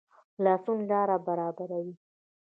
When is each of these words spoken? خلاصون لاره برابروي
خلاصون 0.33 0.79
لاره 0.89 1.17
برابروي 1.25 1.93